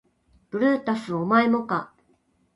[0.49, 1.93] ブルータスお前もか